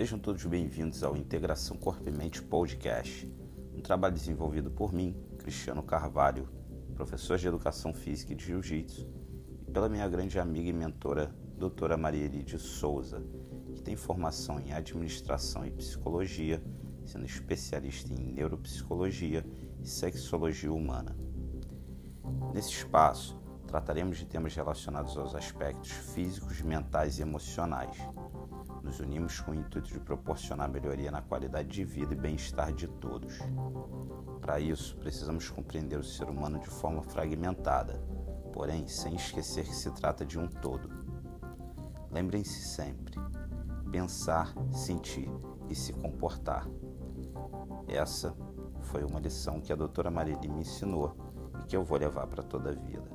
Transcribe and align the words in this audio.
Sejam 0.00 0.18
todos 0.18 0.42
bem-vindos 0.46 1.04
ao 1.04 1.14
Integração 1.14 1.76
Corpo 1.76 2.08
e 2.08 2.10
Mente 2.10 2.40
Podcast, 2.40 3.30
um 3.76 3.82
trabalho 3.82 4.14
desenvolvido 4.14 4.70
por 4.70 4.94
mim, 4.94 5.14
Cristiano 5.36 5.82
Carvalho, 5.82 6.48
professor 6.94 7.36
de 7.36 7.46
Educação 7.46 7.92
Física 7.92 8.32
e 8.32 8.34
de 8.34 8.46
Jiu-Jitsu, 8.46 9.06
e 9.68 9.70
pela 9.70 9.90
minha 9.90 10.08
grande 10.08 10.40
amiga 10.40 10.70
e 10.70 10.72
mentora, 10.72 11.30
doutora 11.54 11.98
Maria 11.98 12.24
Elide 12.24 12.58
Souza, 12.58 13.22
que 13.74 13.82
tem 13.82 13.94
formação 13.94 14.58
em 14.58 14.72
Administração 14.72 15.66
e 15.66 15.70
Psicologia, 15.70 16.62
sendo 17.04 17.26
especialista 17.26 18.10
em 18.10 18.32
Neuropsicologia 18.32 19.44
e 19.82 19.86
Sexologia 19.86 20.72
Humana. 20.72 21.14
Nesse 22.54 22.70
espaço, 22.70 23.38
trataremos 23.66 24.16
de 24.16 24.24
temas 24.24 24.54
relacionados 24.54 25.14
aos 25.18 25.34
aspectos 25.34 25.90
físicos, 25.90 26.62
mentais 26.62 27.18
e 27.18 27.22
emocionais. 27.22 27.98
Nos 28.82 28.98
unimos 28.98 29.40
com 29.40 29.52
o 29.52 29.54
intuito 29.54 29.92
de 29.92 30.00
proporcionar 30.00 30.68
melhoria 30.68 31.10
na 31.10 31.20
qualidade 31.20 31.68
de 31.68 31.84
vida 31.84 32.14
e 32.14 32.16
bem-estar 32.16 32.72
de 32.72 32.88
todos. 32.88 33.38
Para 34.40 34.58
isso, 34.58 34.96
precisamos 34.96 35.50
compreender 35.50 35.98
o 35.98 36.04
ser 36.04 36.28
humano 36.28 36.58
de 36.58 36.68
forma 36.68 37.02
fragmentada, 37.02 38.02
porém 38.52 38.88
sem 38.88 39.14
esquecer 39.14 39.64
que 39.64 39.74
se 39.74 39.90
trata 39.92 40.24
de 40.24 40.38
um 40.38 40.48
todo. 40.48 40.88
Lembrem-se 42.10 42.62
sempre: 42.62 43.14
pensar, 43.90 44.52
sentir 44.72 45.30
e 45.68 45.74
se 45.74 45.92
comportar. 45.92 46.66
Essa 47.86 48.34
foi 48.80 49.04
uma 49.04 49.20
lição 49.20 49.60
que 49.60 49.72
a 49.72 49.76
doutora 49.76 50.10
Marili 50.10 50.48
me 50.48 50.60
ensinou 50.60 51.16
e 51.60 51.66
que 51.66 51.76
eu 51.76 51.84
vou 51.84 51.98
levar 51.98 52.26
para 52.26 52.42
toda 52.42 52.70
a 52.70 52.74
vida. 52.74 53.08